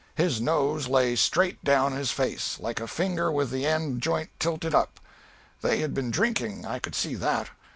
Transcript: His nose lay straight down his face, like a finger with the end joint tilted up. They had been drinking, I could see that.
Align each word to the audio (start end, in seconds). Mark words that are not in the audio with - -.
His 0.15 0.41
nose 0.41 0.87
lay 0.87 1.15
straight 1.15 1.63
down 1.63 1.91
his 1.93 2.09
face, 2.09 2.59
like 2.59 2.79
a 2.81 2.87
finger 2.87 3.31
with 3.31 3.51
the 3.51 3.67
end 3.67 4.01
joint 4.01 4.31
tilted 4.39 4.73
up. 4.73 4.99
They 5.61 5.81
had 5.81 5.93
been 5.93 6.09
drinking, 6.09 6.65
I 6.65 6.79
could 6.79 6.95
see 6.95 7.13
that. 7.13 7.49